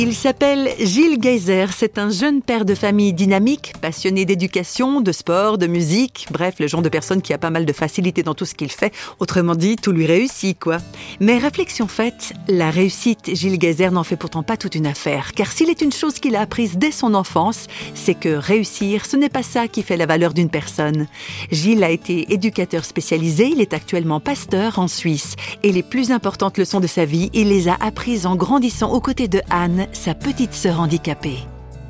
Il 0.00 0.14
s'appelle 0.14 0.68
Gilles 0.78 1.20
Geyser. 1.20 1.66
C'est 1.76 1.98
un 1.98 2.08
jeune 2.08 2.40
père 2.40 2.64
de 2.64 2.76
famille 2.76 3.12
dynamique, 3.12 3.72
passionné 3.80 4.24
d'éducation, 4.24 5.00
de 5.00 5.10
sport, 5.10 5.58
de 5.58 5.66
musique. 5.66 6.28
Bref, 6.30 6.54
le 6.60 6.68
genre 6.68 6.82
de 6.82 6.88
personne 6.88 7.20
qui 7.20 7.32
a 7.32 7.38
pas 7.38 7.50
mal 7.50 7.66
de 7.66 7.72
facilité 7.72 8.22
dans 8.22 8.34
tout 8.34 8.44
ce 8.44 8.54
qu'il 8.54 8.70
fait. 8.70 8.94
Autrement 9.18 9.56
dit, 9.56 9.74
tout 9.74 9.90
lui 9.90 10.06
réussit, 10.06 10.56
quoi. 10.56 10.78
Mais 11.18 11.36
réflexion 11.38 11.88
faite, 11.88 12.32
la 12.46 12.70
réussite, 12.70 13.34
Gilles 13.34 13.60
Geyser 13.60 13.90
n'en 13.90 14.04
fait 14.04 14.14
pourtant 14.14 14.44
pas 14.44 14.56
toute 14.56 14.76
une 14.76 14.86
affaire. 14.86 15.32
Car 15.32 15.50
s'il 15.50 15.68
est 15.68 15.82
une 15.82 15.90
chose 15.90 16.20
qu'il 16.20 16.36
a 16.36 16.42
apprise 16.42 16.78
dès 16.78 16.92
son 16.92 17.12
enfance, 17.14 17.66
c'est 17.94 18.14
que 18.14 18.28
réussir, 18.28 19.04
ce 19.04 19.16
n'est 19.16 19.28
pas 19.28 19.42
ça 19.42 19.66
qui 19.66 19.82
fait 19.82 19.96
la 19.96 20.06
valeur 20.06 20.32
d'une 20.32 20.48
personne. 20.48 21.08
Gilles 21.50 21.82
a 21.82 21.90
été 21.90 22.32
éducateur 22.32 22.84
spécialisé. 22.84 23.48
Il 23.48 23.60
est 23.60 23.74
actuellement 23.74 24.20
pasteur 24.20 24.78
en 24.78 24.86
Suisse. 24.86 25.34
Et 25.64 25.72
les 25.72 25.82
plus 25.82 26.12
importantes 26.12 26.56
leçons 26.56 26.78
de 26.78 26.86
sa 26.86 27.04
vie, 27.04 27.30
il 27.34 27.48
les 27.48 27.66
a 27.66 27.76
apprises 27.80 28.26
en 28.26 28.36
grandissant 28.36 28.92
aux 28.92 29.00
côtés 29.00 29.26
de 29.26 29.40
Anne, 29.50 29.87
sa 29.92 30.14
petite 30.14 30.54
sœur 30.54 30.80
handicapée. 30.80 31.38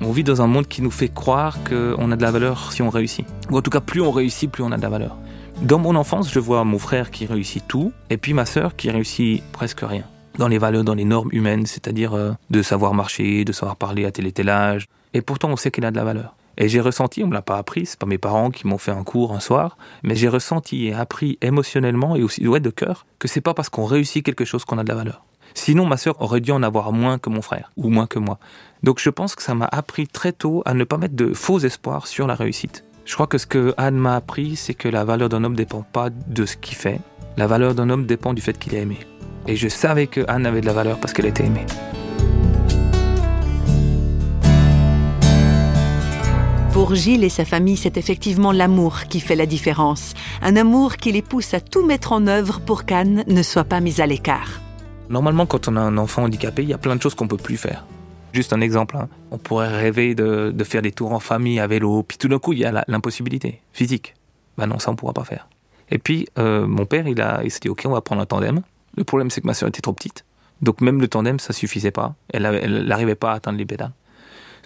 On 0.00 0.10
vit 0.10 0.24
dans 0.24 0.42
un 0.42 0.46
monde 0.46 0.66
qui 0.66 0.82
nous 0.82 0.90
fait 0.90 1.08
croire 1.08 1.58
qu'on 1.64 2.10
a 2.10 2.16
de 2.16 2.22
la 2.22 2.30
valeur 2.30 2.72
si 2.72 2.82
on 2.82 2.90
réussit. 2.90 3.26
Ou 3.50 3.58
en 3.58 3.62
tout 3.62 3.70
cas, 3.70 3.80
plus 3.80 4.00
on 4.00 4.10
réussit, 4.10 4.50
plus 4.50 4.64
on 4.64 4.72
a 4.72 4.76
de 4.76 4.82
la 4.82 4.88
valeur. 4.88 5.16
Dans 5.60 5.78
mon 5.78 5.94
enfance, 5.94 6.32
je 6.32 6.40
vois 6.40 6.64
mon 6.64 6.78
frère 6.78 7.10
qui 7.10 7.26
réussit 7.26 7.66
tout, 7.68 7.92
et 8.10 8.16
puis 8.16 8.32
ma 8.32 8.46
sœur 8.46 8.74
qui 8.74 8.90
réussit 8.90 9.42
presque 9.52 9.80
rien. 9.82 10.04
Dans 10.38 10.48
les 10.48 10.58
valeurs, 10.58 10.82
dans 10.82 10.94
les 10.94 11.04
normes 11.04 11.28
humaines, 11.32 11.66
c'est-à-dire 11.66 12.14
euh, 12.14 12.32
de 12.50 12.62
savoir 12.62 12.94
marcher, 12.94 13.44
de 13.44 13.52
savoir 13.52 13.76
parler 13.76 14.04
à 14.04 14.10
tel 14.10 14.26
et 14.26 14.32
tel 14.32 14.48
âge. 14.48 14.86
Et 15.14 15.22
pourtant, 15.22 15.50
on 15.50 15.56
sait 15.56 15.70
qu'il 15.70 15.84
a 15.84 15.90
de 15.90 15.96
la 15.96 16.04
valeur. 16.04 16.34
Et 16.58 16.68
j'ai 16.68 16.80
ressenti, 16.80 17.22
on 17.22 17.28
me 17.28 17.34
l'a 17.34 17.42
pas 17.42 17.56
appris, 17.56 17.86
c'est 17.86 17.98
pas 17.98 18.06
mes 18.06 18.18
parents 18.18 18.50
qui 18.50 18.66
m'ont 18.66 18.78
fait 18.78 18.90
un 18.90 19.04
cours 19.04 19.32
un 19.32 19.40
soir, 19.40 19.76
mais 20.02 20.16
j'ai 20.16 20.28
ressenti 20.28 20.86
et 20.86 20.94
appris 20.94 21.38
émotionnellement 21.40 22.16
et 22.16 22.22
aussi 22.22 22.46
ouais, 22.46 22.60
de 22.60 22.70
cœur 22.70 23.06
que 23.18 23.28
c'est 23.28 23.40
pas 23.40 23.54
parce 23.54 23.68
qu'on 23.68 23.84
réussit 23.84 24.24
quelque 24.24 24.44
chose 24.44 24.64
qu'on 24.64 24.78
a 24.78 24.84
de 24.84 24.88
la 24.88 24.96
valeur. 24.96 25.24
Sinon, 25.54 25.86
ma 25.86 25.96
sœur 25.96 26.20
aurait 26.20 26.40
dû 26.40 26.52
en 26.52 26.62
avoir 26.62 26.92
moins 26.92 27.18
que 27.18 27.30
mon 27.30 27.42
frère, 27.42 27.72
ou 27.76 27.88
moins 27.88 28.06
que 28.06 28.18
moi. 28.18 28.38
Donc 28.82 28.98
je 29.00 29.10
pense 29.10 29.34
que 29.34 29.42
ça 29.42 29.54
m'a 29.54 29.68
appris 29.70 30.08
très 30.08 30.32
tôt 30.32 30.62
à 30.64 30.74
ne 30.74 30.84
pas 30.84 30.98
mettre 30.98 31.14
de 31.14 31.32
faux 31.34 31.58
espoirs 31.60 32.06
sur 32.06 32.26
la 32.26 32.34
réussite. 32.34 32.84
Je 33.04 33.14
crois 33.14 33.26
que 33.26 33.38
ce 33.38 33.46
que 33.46 33.74
Anne 33.76 33.96
m'a 33.96 34.16
appris, 34.16 34.56
c'est 34.56 34.74
que 34.74 34.88
la 34.88 35.04
valeur 35.04 35.28
d'un 35.28 35.44
homme 35.44 35.52
ne 35.52 35.58
dépend 35.58 35.82
pas 35.82 36.10
de 36.10 36.46
ce 36.46 36.56
qu'il 36.56 36.76
fait. 36.76 37.00
La 37.36 37.46
valeur 37.46 37.74
d'un 37.74 37.90
homme 37.90 38.06
dépend 38.06 38.34
du 38.34 38.42
fait 38.42 38.58
qu'il 38.58 38.74
est 38.74 38.82
aimé. 38.82 38.98
Et 39.48 39.56
je 39.56 39.68
savais 39.68 40.06
que 40.06 40.24
Anne 40.28 40.46
avait 40.46 40.60
de 40.60 40.66
la 40.66 40.72
valeur 40.72 40.98
parce 40.98 41.12
qu'elle 41.12 41.26
était 41.26 41.44
aimée. 41.44 41.66
Pour 46.72 46.94
Gilles 46.94 47.24
et 47.24 47.28
sa 47.28 47.44
famille, 47.44 47.76
c'est 47.76 47.98
effectivement 47.98 48.50
l'amour 48.50 49.04
qui 49.08 49.20
fait 49.20 49.36
la 49.36 49.44
différence. 49.44 50.14
Un 50.40 50.56
amour 50.56 50.96
qui 50.96 51.12
les 51.12 51.20
pousse 51.20 51.52
à 51.52 51.60
tout 51.60 51.84
mettre 51.84 52.12
en 52.12 52.26
œuvre 52.26 52.60
pour 52.60 52.86
qu'Anne 52.86 53.24
ne 53.26 53.42
soit 53.42 53.64
pas 53.64 53.80
mise 53.80 54.00
à 54.00 54.06
l'écart. 54.06 54.60
Normalement, 55.12 55.44
quand 55.44 55.68
on 55.68 55.76
a 55.76 55.80
un 55.80 55.98
enfant 55.98 56.24
handicapé, 56.24 56.62
il 56.62 56.70
y 56.70 56.72
a 56.72 56.78
plein 56.78 56.96
de 56.96 57.02
choses 57.02 57.14
qu'on 57.14 57.28
peut 57.28 57.36
plus 57.36 57.58
faire. 57.58 57.84
Juste 58.32 58.54
un 58.54 58.62
exemple, 58.62 58.96
hein. 58.96 59.10
on 59.30 59.36
pourrait 59.36 59.68
rêver 59.68 60.14
de, 60.14 60.54
faire 60.64 60.80
des 60.80 60.90
tours 60.90 61.12
en 61.12 61.20
famille 61.20 61.60
à 61.60 61.66
vélo, 61.66 62.02
puis 62.02 62.16
tout 62.16 62.28
d'un 62.28 62.38
coup, 62.38 62.54
il 62.54 62.60
y 62.60 62.64
a 62.64 62.82
l'impossibilité 62.88 63.60
physique. 63.74 64.14
Ben 64.56 64.66
non, 64.66 64.78
ça, 64.78 64.88
on 64.88 64.92
ne 64.92 64.96
pourra 64.96 65.12
pas 65.12 65.24
faire. 65.24 65.48
Et 65.90 65.98
puis, 65.98 66.28
euh, 66.38 66.66
mon 66.66 66.86
père, 66.86 67.06
il, 67.06 67.20
a, 67.20 67.42
il 67.44 67.50
s'est 67.50 67.60
dit, 67.60 67.68
OK, 67.68 67.82
on 67.84 67.90
va 67.90 68.00
prendre 68.00 68.22
un 68.22 68.26
tandem. 68.26 68.62
Le 68.96 69.04
problème, 69.04 69.28
c'est 69.28 69.42
que 69.42 69.46
ma 69.46 69.52
soeur 69.52 69.68
était 69.68 69.82
trop 69.82 69.92
petite. 69.92 70.24
Donc, 70.62 70.80
même 70.80 70.98
le 70.98 71.08
tandem, 71.08 71.38
ça 71.38 71.52
suffisait 71.52 71.90
pas. 71.90 72.14
Elle 72.32 72.44
n'arrivait 72.86 73.14
pas 73.14 73.32
à 73.32 73.34
atteindre 73.34 73.58
les 73.58 73.66
pédales. 73.66 73.92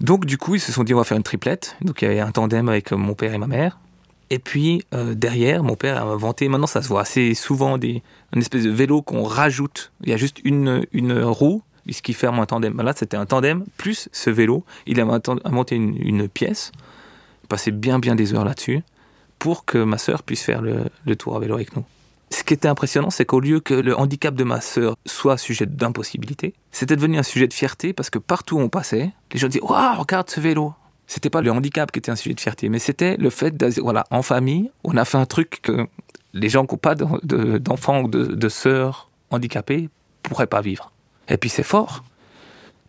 Donc, 0.00 0.26
du 0.26 0.38
coup, 0.38 0.54
ils 0.54 0.60
se 0.60 0.70
sont 0.70 0.84
dit, 0.84 0.94
on 0.94 0.98
va 0.98 1.04
faire 1.04 1.16
une 1.16 1.24
triplette. 1.24 1.76
Donc, 1.80 2.02
il 2.02 2.04
y 2.04 2.08
avait 2.08 2.20
un 2.20 2.30
tandem 2.30 2.68
avec 2.68 2.92
mon 2.92 3.14
père 3.14 3.34
et 3.34 3.38
ma 3.38 3.48
mère. 3.48 3.80
Et 4.30 4.38
puis 4.38 4.82
euh, 4.92 5.14
derrière, 5.14 5.62
mon 5.62 5.76
père 5.76 5.98
a 5.98 6.10
inventé, 6.10 6.48
maintenant 6.48 6.66
ça 6.66 6.82
se 6.82 6.88
voit 6.88 7.02
assez 7.02 7.34
souvent, 7.34 7.78
des, 7.78 8.02
une 8.34 8.40
espèce 8.40 8.64
de 8.64 8.70
vélo 8.70 9.02
qu'on 9.02 9.22
rajoute. 9.22 9.92
Il 10.02 10.10
y 10.10 10.12
a 10.12 10.16
juste 10.16 10.38
une, 10.44 10.84
une 10.92 11.22
roue, 11.22 11.62
ce 11.90 12.02
qui 12.02 12.12
ferme 12.12 12.40
un 12.40 12.46
tandem. 12.46 12.80
Là, 12.82 12.92
c'était 12.96 13.16
un 13.16 13.26
tandem 13.26 13.64
plus 13.76 14.08
ce 14.12 14.30
vélo. 14.30 14.64
Il 14.86 15.00
a 15.00 15.04
inventé 15.04 15.76
une, 15.76 15.96
une 16.00 16.28
pièce, 16.28 16.72
passé 17.48 17.70
bien 17.70 17.98
bien 17.98 18.16
des 18.16 18.34
heures 18.34 18.44
là-dessus, 18.44 18.82
pour 19.38 19.64
que 19.64 19.78
ma 19.78 19.98
sœur 19.98 20.22
puisse 20.22 20.42
faire 20.42 20.62
le, 20.62 20.86
le, 21.04 21.16
tour 21.16 21.36
à 21.36 21.38
vélo 21.38 21.54
avec 21.54 21.76
nous. 21.76 21.84
Ce 22.30 22.42
qui 22.42 22.54
était 22.54 22.68
impressionnant, 22.68 23.10
c'est 23.10 23.24
qu'au 23.24 23.38
lieu 23.38 23.60
que 23.60 23.74
le 23.74 23.96
handicap 23.96 24.34
de 24.34 24.42
ma 24.42 24.60
sœur 24.60 24.96
soit 25.06 25.38
sujet 25.38 25.66
d'impossibilité, 25.66 26.54
c'était 26.72 26.96
devenu 26.96 27.18
un 27.18 27.22
sujet 27.22 27.46
de 27.46 27.52
fierté 27.52 27.92
parce 27.92 28.10
que 28.10 28.18
partout 28.18 28.56
où 28.56 28.60
on 28.60 28.68
passait, 28.68 29.12
les 29.32 29.38
gens 29.38 29.46
disaient 29.46 29.62
Waouh, 29.62 30.00
regarde 30.00 30.28
ce 30.28 30.40
vélo 30.40 30.74
c'était 31.06 31.30
pas 31.30 31.40
le 31.40 31.50
handicap 31.50 31.92
qui 31.92 31.98
était 31.98 32.10
un 32.10 32.16
sujet 32.16 32.34
de 32.34 32.40
fierté, 32.40 32.68
mais 32.68 32.78
c'était 32.78 33.16
le 33.16 33.30
fait 33.30 33.56
de, 33.56 33.80
voilà, 33.80 34.04
en 34.10 34.22
famille, 34.22 34.70
on 34.84 34.96
a 34.96 35.04
fait 35.04 35.18
un 35.18 35.26
truc 35.26 35.60
que 35.62 35.86
les 36.34 36.48
gens 36.48 36.66
qui 36.66 36.74
n'ont 36.74 36.78
pas 36.78 36.94
d'enfants 36.94 38.02
ou 38.02 38.08
de, 38.08 38.48
sœurs 38.48 39.10
handicapées 39.30 39.88
pourraient 40.22 40.46
pas 40.46 40.60
vivre. 40.60 40.92
Et 41.28 41.36
puis 41.36 41.48
c'est 41.48 41.62
fort. 41.62 42.04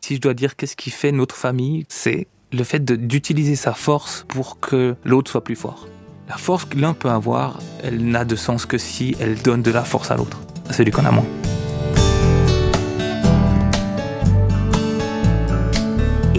Si 0.01 0.16
je 0.16 0.22
dois 0.22 0.33
dire 0.33 0.56
qu'est-ce 0.56 0.75
qui 0.75 0.89
fait 0.89 1.11
notre 1.11 1.35
famille, 1.35 1.85
c'est 1.89 2.27
le 2.51 2.63
fait 2.63 2.83
d'utiliser 2.83 3.56
sa 3.56 3.73
force 3.73 4.25
pour 4.27 4.59
que 4.59 4.95
l'autre 5.03 5.31
soit 5.31 5.44
plus 5.44 5.56
fort. 5.56 5.88
La 6.29 6.38
force 6.38 6.66
que 6.66 6.77
l'un 6.77 6.94
peut 6.94 7.09
avoir, 7.09 7.59
elle 7.83 8.06
n'a 8.06 8.25
de 8.25 8.35
sens 8.35 8.66
que 8.66 8.77
si 8.77 9.16
elle 9.19 9.41
donne 9.41 9.61
de 9.61 9.72
la 9.72 9.83
force 9.83 10.11
à 10.11 10.17
l'autre, 10.17 10.39
à 10.69 10.73
celui 10.73 10.91
qu'on 10.91 11.06
a 11.06 11.11
moins. 11.11 11.25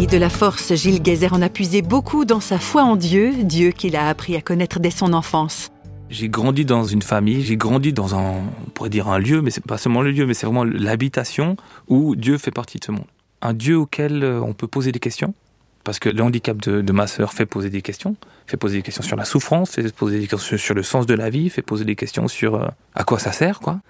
Et 0.01 0.07
de 0.07 0.17
la 0.17 0.31
force, 0.31 0.73
Gilles 0.75 1.01
Geyser 1.05 1.33
en 1.33 1.43
a 1.43 1.49
puisé 1.49 1.83
beaucoup 1.83 2.25
dans 2.25 2.39
sa 2.39 2.61
foi 2.61 2.85
en 2.85 2.95
Dieu, 2.95 3.33
Dieu 3.43 3.73
qu'il 3.73 3.97
a 3.97 4.09
appris 4.09 4.37
à 4.37 4.41
connaître 4.41 4.79
dès 4.79 4.93
son 4.93 5.13
enfance. 5.13 5.73
J'ai 6.09 6.29
grandi 6.29 6.65
dans 6.65 6.85
une 6.85 7.03
famille, 7.03 7.43
j'ai 7.43 7.57
grandi 7.57 7.93
dans 7.93 8.15
un, 8.15 8.45
pourrait 8.75 8.91
dire 8.91 9.09
un 9.09 9.19
lieu, 9.19 9.43
mais 9.43 9.51
c'est 9.51 9.67
pas 9.67 9.77
seulement 9.77 10.01
le 10.01 10.13
lieu, 10.13 10.25
mais 10.25 10.35
c'est 10.35 10.47
vraiment 10.47 10.63
l'habitation 10.63 11.57
où 11.89 12.15
Dieu 12.15 12.39
fait 12.39 12.53
partie 12.53 12.79
de 12.79 12.85
ce 12.85 12.93
monde. 12.93 13.07
Un 13.43 13.55
Dieu 13.55 13.77
auquel 13.77 14.23
euh, 14.23 14.41
on 14.41 14.53
peut 14.53 14.69
poser 14.69 14.93
des 14.93 15.01
questions, 15.01 15.35
parce 15.83 15.99
que 15.99 16.09
le 16.09 16.23
handicap 16.23 16.59
de, 16.59 16.93
ma 16.93 17.09
sœur 17.09 17.33
fait 17.33 17.45
poser 17.45 17.69
des 17.69 17.83
questions, 17.83 18.15
fait 18.47 18.57
poser 18.57 18.77
des 18.77 18.83
questions 18.85 19.03
sur 19.03 19.17
la 19.17 19.25
souffrance, 19.25 19.73
fait 19.73 19.93
poser 19.93 20.21
des 20.21 20.29
questions 20.29 20.59
sur 20.59 20.75
le 20.77 20.85
sens 20.85 21.07
de 21.07 21.15
la 21.15 21.29
vie, 21.29 21.51
fait 21.51 21.63
poser 21.63 21.85
des 21.85 21.97
questions 21.97 22.29
sur 22.29 22.55
euh, 22.55 22.69
à 22.95 23.03
quoi 23.03 23.19
ça 23.19 23.33
sert, 23.33 23.59
quoi. 23.59 23.81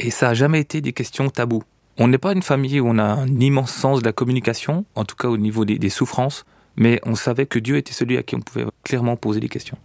Et 0.00 0.10
ça 0.10 0.28
a 0.28 0.34
jamais 0.34 0.60
été 0.60 0.82
des 0.82 0.92
questions 0.92 1.30
taboues. 1.30 1.64
On 1.98 2.08
n'est 2.08 2.18
pas 2.18 2.32
une 2.32 2.42
famille 2.42 2.80
où 2.80 2.88
on 2.88 2.98
a 2.98 3.04
un 3.04 3.26
immense 3.40 3.72
sens 3.72 4.00
de 4.00 4.04
la 4.04 4.12
communication, 4.12 4.84
en 4.94 5.04
tout 5.04 5.16
cas 5.16 5.28
au 5.28 5.38
niveau 5.38 5.64
des, 5.64 5.88
souffrances, 5.88 6.44
mais 6.76 7.00
on 7.06 7.14
savait 7.14 7.46
que 7.46 7.58
Dieu 7.58 7.76
était 7.76 7.94
celui 7.94 8.18
à 8.18 8.22
qui 8.22 8.34
on 8.34 8.40
pouvait 8.40 8.66
clairement 8.84 9.16
poser 9.16 9.40
des 9.40 9.48
questions. 9.48 9.78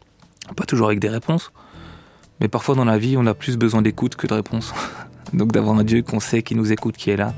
Pas 0.56 0.66
toujours 0.66 0.88
avec 0.88 1.00
des 1.00 1.10
réponses, 1.10 1.54
mais 2.42 2.50
parfois 2.50 2.76
dans 2.76 2.84
la 2.84 2.98
vie, 2.98 3.16
on 3.18 3.26
a 3.28 3.34
plus 3.34 3.58
besoin 3.58 3.82
d'écoute 3.82 4.16
que 4.16 4.28
de 4.28 4.34
réponses. 4.34 4.74
Donc 5.34 5.54
d'avoir 5.54 5.78
un 5.78 5.86
Dieu 5.86 6.02
qu'on 6.02 6.20
sait 6.20 6.44
qui 6.44 6.56
nous 6.56 6.74
écoute, 6.74 6.98
qui 6.98 7.12
est 7.12 7.18
là, 7.18 7.34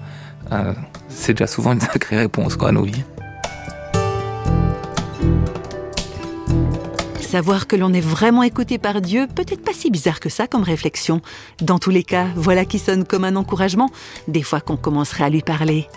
euh, 0.51 0.73
c'est 1.07 1.33
déjà 1.33 1.45
souvent 1.45 1.73
une 1.73 1.79
sacrée 1.93 2.17
réponse 2.17 2.55
quoi, 2.55 2.69
à 2.69 2.71
nos 2.71 2.83
vies. 2.83 3.03
Savoir 7.33 7.65
que 7.65 7.75
l'on 7.75 7.91
est 7.93 7.99
vraiment 7.99 8.43
écouté 8.43 8.77
par 8.77 9.01
Dieu, 9.01 9.25
peut-être 9.25 9.63
pas 9.63 9.73
si 9.73 9.89
bizarre 9.89 10.19
que 10.19 10.29
ça 10.29 10.45
comme 10.45 10.61
réflexion. 10.61 11.19
Dans 11.61 11.79
tous 11.79 11.89
les 11.89 12.03
cas, 12.03 12.27
voilà 12.35 12.63
qui 12.63 12.77
sonne 12.77 13.05
comme 13.05 13.23
un 13.23 13.35
encouragement, 13.35 13.89
des 14.27 14.43
fois 14.43 14.61
qu'on 14.61 14.77
commencerait 14.77 15.23
à 15.23 15.29
lui 15.31 15.41
parler. 15.41 15.87